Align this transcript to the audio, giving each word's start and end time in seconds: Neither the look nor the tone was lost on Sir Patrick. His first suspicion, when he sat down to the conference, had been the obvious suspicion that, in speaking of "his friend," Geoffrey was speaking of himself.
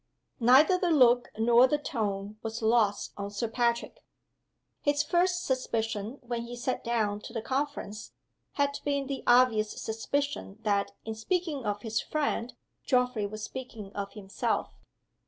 Neither 0.39 0.79
the 0.79 0.89
look 0.89 1.29
nor 1.37 1.67
the 1.67 1.77
tone 1.77 2.39
was 2.41 2.63
lost 2.63 3.13
on 3.17 3.29
Sir 3.29 3.47
Patrick. 3.47 4.03
His 4.81 5.03
first 5.03 5.43
suspicion, 5.45 6.17
when 6.23 6.47
he 6.47 6.55
sat 6.55 6.83
down 6.83 7.19
to 7.21 7.33
the 7.33 7.41
conference, 7.43 8.11
had 8.53 8.79
been 8.83 9.05
the 9.05 9.23
obvious 9.27 9.79
suspicion 9.79 10.57
that, 10.63 10.93
in 11.05 11.13
speaking 11.13 11.65
of 11.67 11.83
"his 11.83 12.01
friend," 12.01 12.55
Geoffrey 12.83 13.27
was 13.27 13.43
speaking 13.43 13.93
of 13.93 14.13
himself. 14.13 14.71